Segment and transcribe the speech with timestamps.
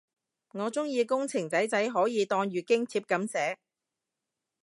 [0.53, 3.59] 我鍾意工程仔仔可以當月經帖噉寫